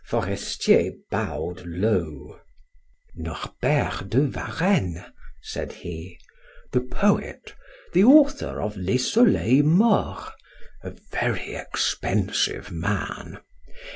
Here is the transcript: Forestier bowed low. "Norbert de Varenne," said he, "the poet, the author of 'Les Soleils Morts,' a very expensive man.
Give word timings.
Forestier 0.03 0.93
bowed 1.11 1.63
low. 1.63 2.39
"Norbert 3.13 4.09
de 4.09 4.21
Varenne," 4.27 5.05
said 5.43 5.73
he, 5.73 6.17
"the 6.71 6.79
poet, 6.81 7.53
the 7.93 8.03
author 8.03 8.59
of 8.63 8.75
'Les 8.77 8.97
Soleils 8.97 9.63
Morts,' 9.63 10.31
a 10.81 10.89
very 11.11 11.53
expensive 11.53 12.71
man. 12.71 13.37